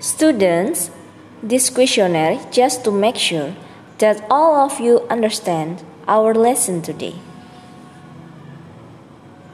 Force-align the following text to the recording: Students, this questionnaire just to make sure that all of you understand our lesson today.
Students, 0.00 0.90
this 1.42 1.68
questionnaire 1.68 2.40
just 2.50 2.84
to 2.84 2.90
make 2.90 3.16
sure 3.16 3.54
that 3.98 4.24
all 4.30 4.56
of 4.56 4.80
you 4.80 5.00
understand 5.10 5.84
our 6.08 6.32
lesson 6.32 6.80
today. 6.80 7.16